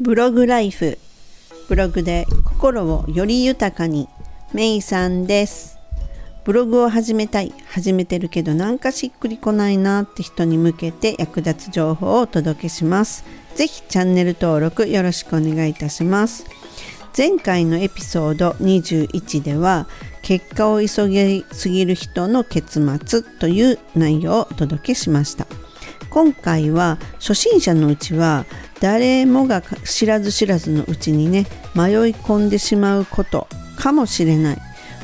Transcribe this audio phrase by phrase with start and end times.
[0.00, 0.96] ブログライフ。
[1.68, 4.08] ブログで心をより豊かに。
[4.52, 5.76] メイさんです。
[6.44, 7.52] ブログを始めたい。
[7.66, 13.24] 始めてるけどなんかしっくりこないなって人に向けて役立つ情報をお届けします。
[13.56, 16.46] ぜひチャンネル登録よろしくお願いいたします。
[17.16, 19.88] 前回のエピソード21では
[20.22, 25.48] 結果を急ぎすぎる人の結末という内容をお届けしました。
[26.10, 28.46] 今回は初心者のうちは
[28.80, 34.58] 誰もが知らず知らずのうちにね迷い込んでしまうことかもしれない。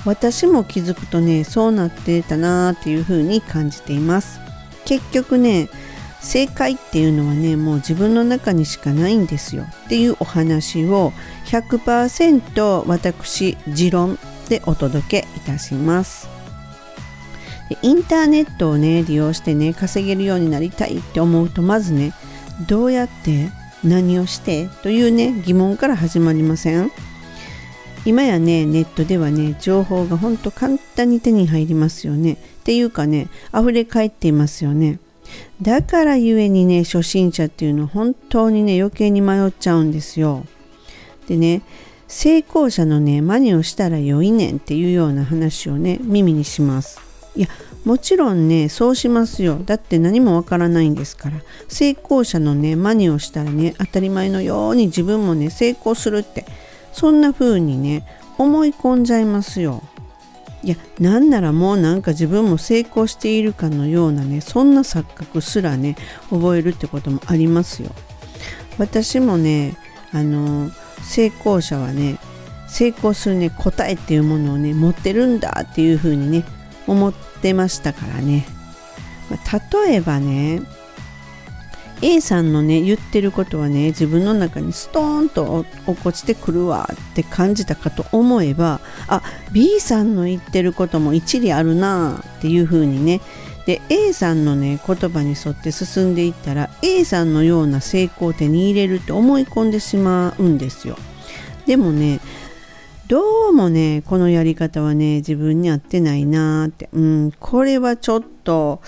[0.04, 4.38] 私も気づくとねそうなってたなーっていう風に感じています。
[4.84, 5.68] 結局ね
[6.20, 9.64] 正解っていうのはねもう自分の中にしかないんですよ。
[9.86, 11.12] っていうお話を
[11.46, 16.28] 100%私持論でお届けいたします。
[17.70, 22.12] でインターネットをね利用してね稼げるようになりたいって思うとまずね
[22.68, 23.48] どうやって
[23.84, 24.68] 何をして？
[24.82, 26.90] というね疑問から始まりません。
[28.06, 32.32] 今やねネットではね情報がほんと簡単に手に入りますよね。
[32.32, 34.98] っていうかね溢れ返っていますよね。
[35.62, 40.44] だからゆえにね初心者っていうのは本当にね余計に迷っちゃうんですよ。
[41.28, 41.62] でね
[42.06, 47.00] 成功者のね真似をしたら良いねんっていうような話をね耳にします。
[47.34, 47.48] いや
[47.84, 49.60] もちろんねそうしますよ。
[49.64, 51.36] だって何もわからないんですから。
[51.68, 56.46] 成功者のね真似をしたらね当たり前のように自分もね成功するって。
[56.92, 58.06] そんな風にね
[58.38, 59.82] 思い込んじゃいますよ。
[60.62, 65.96] いやなんならもうなんか自分も成功しているかのようなねそんな錯覚すらね
[66.30, 67.90] 覚えるってこともありますよ。
[68.78, 69.76] 私もね
[70.12, 70.70] あの
[71.02, 72.18] 成功者はね
[72.66, 76.44] 成功するね答えっていうものをね持ってるんだっていう風にね
[76.86, 78.46] 思ってましたからね、
[79.30, 79.38] ま、
[79.84, 80.62] 例えばね
[82.02, 93.20] A さんのね言ってることはね自分の中にストーンと落っこちてくるわって感じたかと思えばあ B さんの言ってることも一理あるなっていう風にね。
[93.64, 100.98] で A さんのね言葉に沿って進んでいったら A さんのような成功を手に入れるって思い込んでしまうんですよ。
[101.64, 102.20] でもね
[103.14, 108.82] どうもねこのやり方はね自分に合ってないなーってうんこれはちょっと、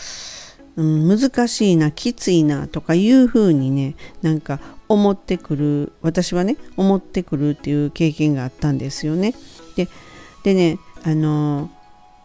[0.75, 9.33] うん、難しいなきついなとかいうふうにねなんか思ってくる私はね思ってくるっていう経験があったんですよね。
[9.77, 9.87] で
[10.43, 11.71] でねあの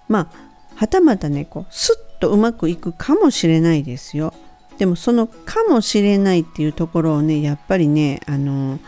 [0.08, 4.34] まあはたまたねこうスッとうまくいくかもしれないですよ。
[4.80, 8.80] でもそのかもしれないっていうところをねやっぱりねあの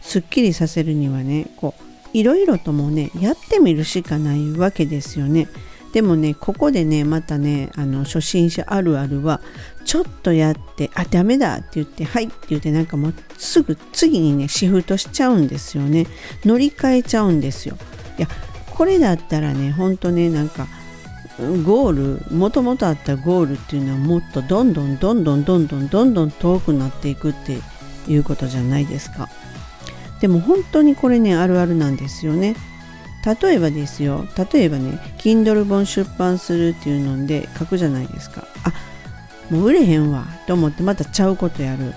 [0.00, 5.48] すっきりさせるにはねこういろいろともねやってみるしかないわけですよね。
[5.92, 9.42] でもねここでねまたねあの初心者あるあるは
[9.84, 16.06] ちょっとやってあダメだって言ってはいって言ってなんかもうすぐ次にねシフトしちゃうんですよね。
[16.44, 17.76] 乗り換えちゃうんですよ。
[18.18, 18.28] いや
[18.70, 20.66] これだったらねほんとねなんか
[21.64, 27.58] ゴールもともとあったゴールっていうのはもっとどんどんどんどんどんどんどんどん遠くなっていくって
[28.10, 29.28] いうことじゃないですか。
[30.22, 32.54] でも本当にこれねあるあるなんですよね。
[33.42, 34.26] 例えばですよ。
[34.52, 38.46] 例えばね Kindle 本出版するっていうので書くじゃないですか。
[38.64, 38.72] あ
[39.50, 40.24] もう売れへんわ。
[40.46, 41.92] と思ってまたちゃうことやるっ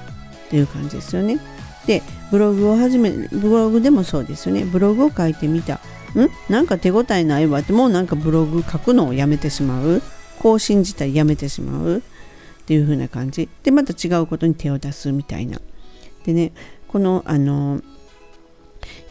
[0.49, 1.37] ていう感じですよね。
[1.85, 4.65] でブログを始めブログでもそうですよね。
[4.65, 5.75] ブログを書いてみた。
[5.75, 5.79] ん？
[6.49, 7.59] なんか手応えないわ。
[7.59, 10.01] ってもうなんかブログ書くのをやめてしまう。
[10.39, 11.97] 更新自体やめてしまう。
[11.97, 12.01] っ
[12.65, 13.49] ていう風な感じ。
[13.61, 15.61] でまた違うことに手を出すみたいな。
[16.25, 16.53] でね
[16.87, 17.81] このあの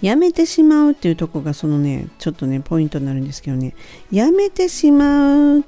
[0.01, 3.75] やめてしまうっていうとこがそのねちょっとねポイントになるんですけどね。
[4.11, 5.65] やめてしまう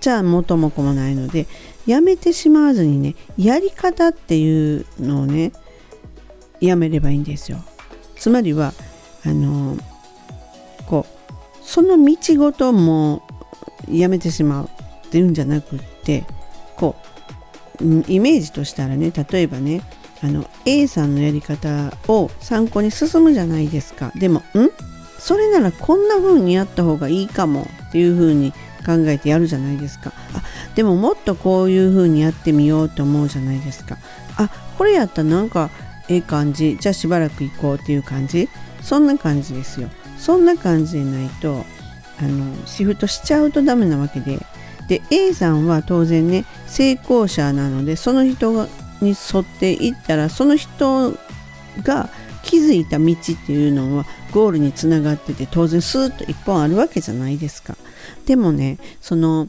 [0.00, 1.46] じゃ元も子もないので
[1.86, 5.52] やめてしまわずにねやり方っていうのをね
[6.60, 7.58] やめればいいんですよ。
[8.16, 8.72] つまりは
[9.24, 9.76] あの
[10.86, 11.16] こう
[11.62, 13.22] その道ごとも
[13.90, 16.24] やめてしまうっていうんじゃなくって
[16.76, 16.96] こ
[17.80, 19.82] うイメージとしたらね例えばね
[20.22, 24.12] あの A さんのやり方を参考に進むじゃないですか。
[24.16, 24.70] でもん？
[25.18, 28.52] それならこんな風にやった方がいいかもっていう風に
[28.84, 30.12] 考えてやるじゃないですか。
[30.34, 30.42] あ
[30.74, 33.98] でももっとこういう風にやってみようと思うじゃないですか。
[34.36, 35.70] あこれやったらなんか
[36.08, 36.76] ええ感じ。
[36.80, 38.48] じゃあしばらく行こうっていう感じ？
[38.82, 39.88] そんな感じですよ。
[40.18, 41.64] そんな感じでないと
[42.20, 44.38] あのシフトしちゃうとダメなわけで。
[44.88, 48.68] で A さんは当然ね成功者なのでその人が
[49.00, 51.12] に沿っていったらその人
[51.82, 52.08] が
[52.42, 57.76] 気づいた道っていうのはゴールにつながってて当然スーッと一本あるわけじゃないですか。
[58.24, 59.48] でもねその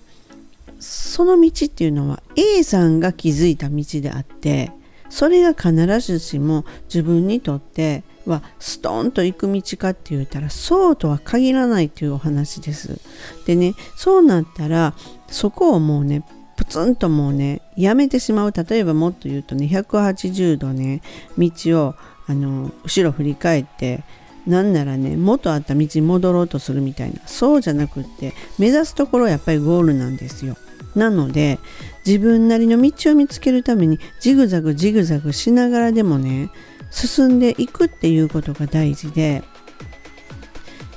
[0.79, 4.71] その道っていうのは A さんが気づいた道であって
[5.09, 13.00] それが必ずしも自分にとってはストンと行く道かって言ったらそうとは限らないというお話です。
[13.45, 14.93] でねそうなったら
[15.29, 16.23] そこをもうね
[16.57, 18.51] プツンともうねやめてしまう。
[18.51, 21.01] 例えばもっと言うとね180度ね
[21.38, 21.51] 道
[21.86, 21.95] を
[22.27, 24.04] あの後ろ振り返って
[24.45, 27.21] なんならね元あった道に戻ろうとするみたいな。
[27.25, 30.57] そうじゃなくって目指すところはやっぱりゴールなんですよ。
[30.95, 31.59] なので
[32.06, 36.50] 自分なりの道を見つけるためにジグザグジグザグしながらでもね
[36.89, 39.44] 進んでいくっていうことが大事で。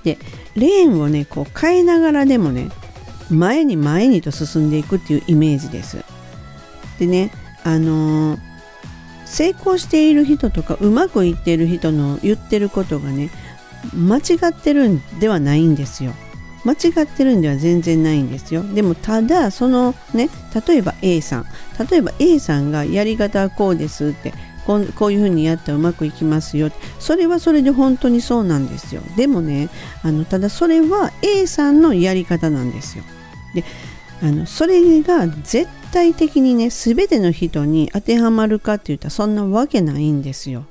[0.04, 0.16] で
[0.56, 2.70] レーンをねこう変えながらでもね
[3.30, 6.04] 前に前にと進んでいくっていうイメージです。
[6.98, 7.30] でね
[7.64, 8.40] あのー、
[9.24, 13.30] 成功している人とかうまくいっている人の言ってることがね
[13.94, 16.12] 間違ってるんではないんですよ。
[16.64, 18.62] 間違ってるんでは全然ないんですよ。
[18.62, 20.28] でもただそのね
[20.66, 21.46] 例えば A さん。
[21.90, 24.34] 例えば A さんがやり方はこうですって
[24.66, 26.70] こうこういうふうにやったらうまくいきますよ。
[26.98, 29.00] それはそれで本当にそうなんですよ。
[29.16, 29.70] でもね
[30.02, 33.04] あのただそれは A さんのやり方なんですよ。
[33.54, 33.64] で
[34.22, 40.66] あのそれが絶対的にね全ての人に当てはまるかって言ったらそんなわけないんですよ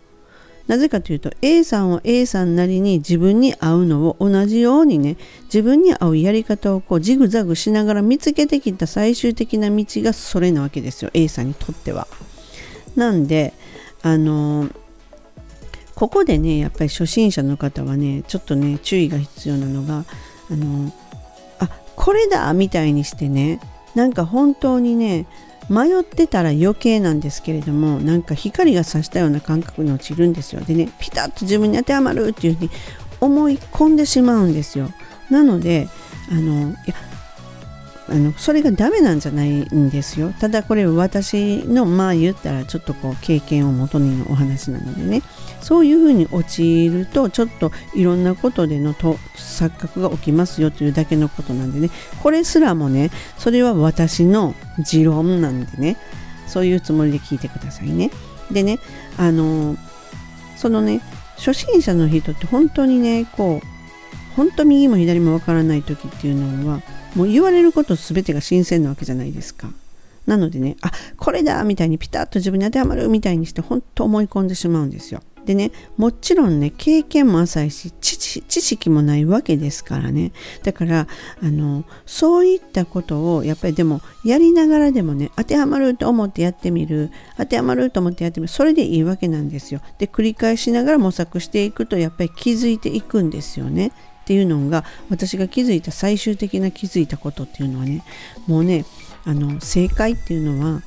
[0.67, 12.07] なぜかというと A さんは A さんなりに自分に合うのを同じようにね自分に合うやり方をこうジグザグしながら見つけてきた最終的な道がそれなわけですよ A さんにとっては。
[12.95, 13.53] なんで
[14.03, 14.73] あのー、
[15.95, 20.05] ここでねやっぱり初心者の方はねちょっとね注意が必要なのが
[20.51, 20.91] あのー、
[21.99, 23.59] これだみたいにしてね
[23.93, 25.25] なんか本当にね
[25.69, 30.61] 迷ってたら余計なんですけれどもなんか光が差したような感覚に落ちるんですよ。
[30.61, 32.71] でねピタッと自分に当てはまるっていうふうに
[33.19, 34.89] 思い込んでしまうんですよ。
[35.29, 35.89] なので
[36.31, 36.95] あのいや
[38.09, 40.33] あのそれがダメなんじゃないんですよ。
[40.39, 45.21] ただこれ私のまあ言ったらちょっとこう経験をもとにのお話なのでね。
[45.61, 51.89] そういうふうに陥るとちょっといろんなことでのと錯覚が起きますよというだけのことなんでね。
[52.23, 55.97] これすらもねそれは私の持論なんでね。
[56.47, 58.09] そういうつもりで聞いてくださいね。
[58.51, 58.79] でね
[59.17, 59.75] あの
[60.55, 61.01] そのね
[61.37, 63.78] 初心者の人って本当にねこう
[64.35, 66.81] 本当右も左もわからない時っていうのは
[67.15, 69.69] もう言われること全てが新鮮なわけじゃないですか。
[70.25, 75.21] なのでね、あこれだみたいにピタッと自分に当てはまるみたいにして本当思い込んでしまうんですよ。
[75.45, 80.31] でね、もちろんね、経験も浅いし、知識もないわけですからね。
[80.61, 81.07] だから、
[81.41, 89.81] あの、そういったことを、やっぱりでも、やりながらでもね、当てはまると思ってやってみる、当てはまると思ってやってみる、それでいいわけなんですよ。
[89.97, 93.91] で、繰り返しながら模索していくと、やっぱり気づいていくんですよね。
[94.29, 98.03] っていうのが私が気づいた最終的な気づいたことっていうのはね
[98.45, 98.85] もうね
[99.25, 100.83] あの正解っていうのは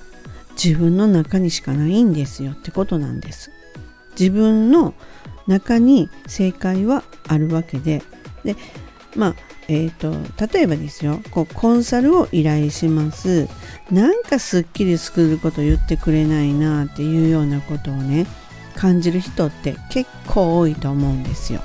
[0.52, 3.50] 自分の中にしかないんですよってことなんです。
[4.16, 4.94] 自分の
[5.48, 8.04] 中に正解はあるわけで。
[8.44, 8.54] で
[9.16, 9.34] まあ
[9.68, 10.12] えーと、
[10.54, 13.48] 例えばですよこうコンサルを依頼します。
[13.90, 18.26] なんかすっきりすること言ってくれないなっていうようなことをね
[18.76, 21.60] 感じる人って結構多いと思うんですよ。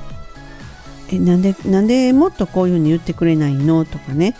[1.09, 3.85] えなんでなんでもっとこういうふうに言ってくれないの？
[3.85, 4.35] とかね。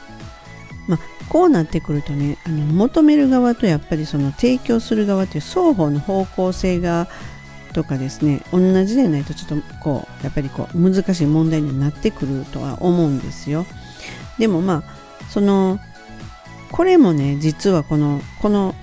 [0.87, 0.99] まあ
[1.29, 7.09] こうなってくるとねあの求める側とやっぱりその提供する側っていう双方の方向性が
[7.73, 13.65] とかですね同じでないとちょっとこうやっぱりこう難しい問題になってくるとは思うんですよ。
[14.39, 15.79] でもまあその
[16.71, 18.73] これもね実はこのこの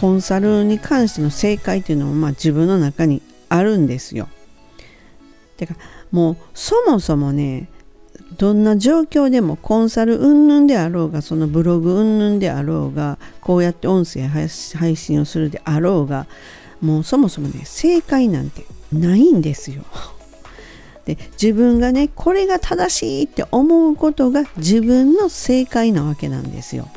[0.00, 4.28] コンサルに関しての正解っていうのもまあ自分の中にあるんですよ。
[5.56, 5.76] てか
[6.12, 7.68] もうそもそもね
[8.38, 14.48] どんな状況でもコンサル云々であろうがそのブログ云々であろうがこうやって音声配
[14.96, 16.26] 信をするであろうが
[16.80, 19.84] もうそもそもね正解なんてないんですよ。
[21.04, 26.88] で自分がねこれが正しいって思うことが自分の正解なわけなんですよ。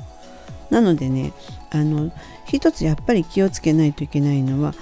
[0.70, 1.34] なのでね
[1.72, 2.12] あの
[2.48, 4.74] 一つやっぱり気をつけないといけないのは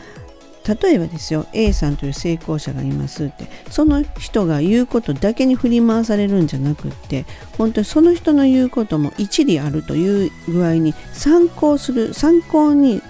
[0.66, 7.26] 例えばですよ A さんという成功者がいますってその人が言うことだけに振り回されるんじゃなくって
[7.58, 13.02] 本当にその人の言うことも一理あるという具合に参考する参考に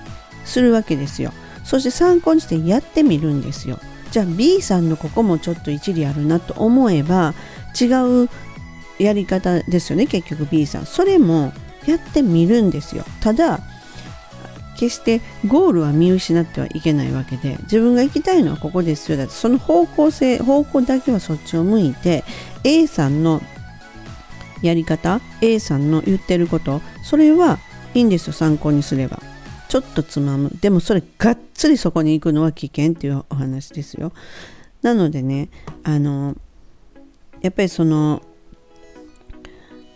[0.46, 1.32] するわけですよ。
[1.64, 3.80] そして参考にしてやってみるんですよ。
[4.12, 7.34] じゃあ B さんのここもちょっと一理あるなと思えば
[7.80, 7.86] 違
[8.26, 8.30] う
[9.00, 10.86] やり方ですよね結局 B さん。
[10.86, 11.54] それも
[11.86, 13.06] やってみるんですよ。
[13.22, 13.60] ただ
[14.78, 22.24] 決してゴールは見失ってはいけないわけで自分が行きたいのはここですよだってその方向性方向だけはそっちを向いて
[22.64, 23.42] A さんの
[24.62, 27.60] やり方 A さんの言ってることそれは
[27.94, 29.22] いいんですよ参考にすれば
[29.74, 30.52] ちょっとつまむ。
[30.62, 34.12] でもそれがっつりそこに行くのは危険っていうお話ですよ。
[34.84, 35.50] なのでね
[35.84, 36.36] あの
[37.42, 38.22] やっぱりその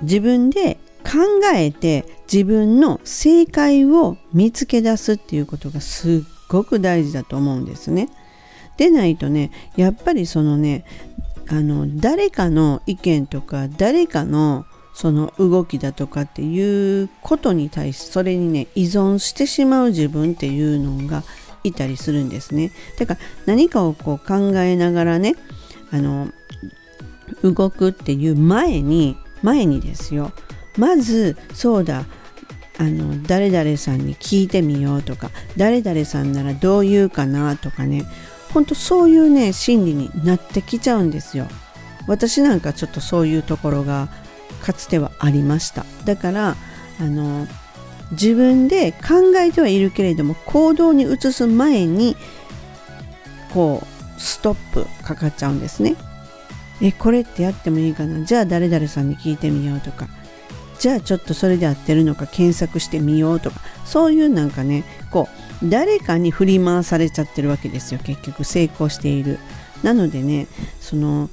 [0.01, 1.19] 自分で考
[1.55, 8.09] えて自分の正解を見つけ出すっていうことがすっごく大事だと思うんですね。
[8.75, 10.83] でないとねやっぱりそのね
[11.47, 21.23] あの誰かの意見とか誰かのその動きだとかっていうことに対しそれにね依存してしまう自分っていうのが
[21.63, 22.71] いたりするんですね。
[22.99, 25.35] だから何かをこう考えながらね
[25.91, 26.27] あの
[27.43, 30.33] 動くっていう前に前にですよ
[30.77, 32.05] まずそうだ。
[32.79, 38.05] あの誰々さんに聞いてみようとか誰々さんならどう言うかなとかね。
[38.53, 41.47] ほんとそういうね心理になってきちゃうんですよ。
[42.07, 44.09] 私なんかちょっとそういうところが
[44.61, 45.85] かつてはありました。
[46.05, 46.55] だから
[46.99, 47.47] あの
[48.11, 52.15] 自分で考えてはいるけれども行動に移す前に
[53.53, 55.95] こうストップかかっちゃうんですね。
[56.79, 58.23] えこれってやってもいいかな？
[58.23, 60.07] じゃあ誰々さんに聞いてみようとか。
[60.79, 65.27] じゃあちょっとそれで合ってるのか検索してみようとかそういうなんかねこ
[65.63, 67.99] う誰かに振り回されちゃってるわけですよ。
[68.03, 69.39] 結局成功している。
[69.83, 70.47] なのでね
[70.79, 71.29] その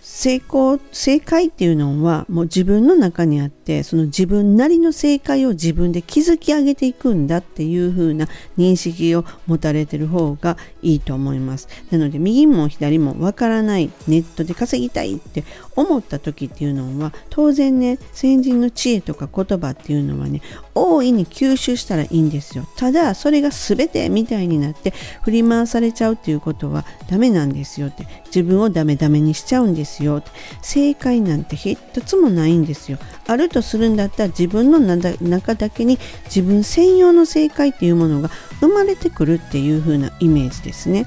[0.00, 11.68] 成功正解っていうのはもう自分の中にあっててその自分なりの正解を自分で築き上げていくんだっていう風な認識を持たれてる方がいいと思います。
[11.90, 15.44] なので右も左もわからないネットで稼ぎたいって
[15.76, 20.40] 思った時っていうのは当然ね先人の知恵とか言葉っていうのはね
[20.74, 22.66] 大いに吸収したらいいんですよ。
[22.76, 28.06] ただそれが全てみたいになって振り回されちゃうっていうことはダメなんですよって。
[28.28, 30.30] 自分をダメダメにしちゃうんですよって。
[30.62, 32.98] 正解なんて一つもないんですよ。
[33.28, 38.30] あるとするんだったら自分の中だけに自分専用の正解っていうものが
[38.60, 41.06] 生まれてくるっていう風なイメージですね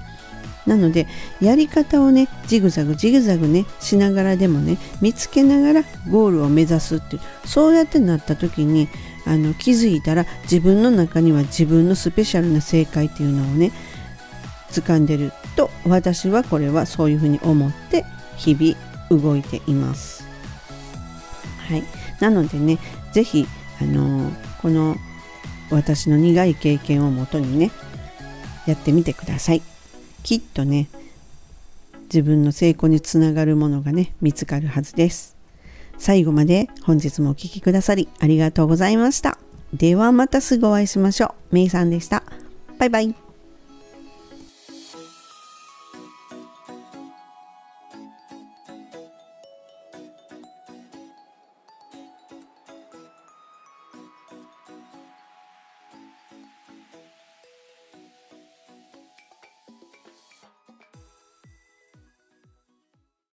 [0.68, 1.08] なので
[1.42, 8.88] やり方をねジグザグジグザグねしながらでもね見つけながらゴールを目指すっていうそうやってなった時に
[9.26, 13.72] あの気づいたら自分の中には自分のスペシャルな正解っていうのをね
[14.70, 18.06] 掴んでると私はこれはそういうふうに思って
[18.38, 20.26] 日々動いています。
[21.68, 21.84] はい、
[22.22, 22.80] なのでね
[23.12, 23.48] 是非
[23.82, 24.96] あのこの
[25.70, 27.72] 私の苦い経験をもとにね
[28.68, 29.62] やってみてください。
[30.24, 30.88] きっとね
[32.04, 35.36] 自分の成功につながるものがね見つかるはずです。
[35.98, 39.38] 最後まで本日もお聴きくださりありがとうございました。
[39.74, 41.56] ではまたすぐお会いしましょう。
[41.56, 42.24] めいさんでした。
[42.78, 43.31] バイバイ。